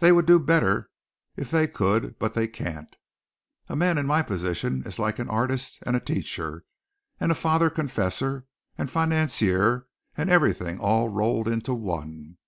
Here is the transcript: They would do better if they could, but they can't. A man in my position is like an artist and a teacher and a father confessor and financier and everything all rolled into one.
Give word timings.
They 0.00 0.10
would 0.10 0.26
do 0.26 0.40
better 0.40 0.90
if 1.36 1.52
they 1.52 1.68
could, 1.68 2.18
but 2.18 2.34
they 2.34 2.48
can't. 2.48 2.96
A 3.68 3.76
man 3.76 3.98
in 3.98 4.04
my 4.08 4.20
position 4.20 4.82
is 4.84 4.98
like 4.98 5.20
an 5.20 5.28
artist 5.28 5.78
and 5.86 5.94
a 5.94 6.00
teacher 6.00 6.64
and 7.20 7.30
a 7.30 7.36
father 7.36 7.70
confessor 7.70 8.46
and 8.76 8.90
financier 8.90 9.86
and 10.16 10.28
everything 10.28 10.80
all 10.80 11.08
rolled 11.08 11.46
into 11.46 11.72
one. 11.72 12.38